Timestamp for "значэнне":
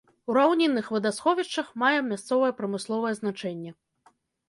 3.25-3.79